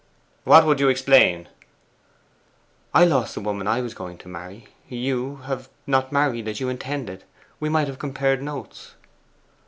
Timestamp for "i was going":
3.67-4.17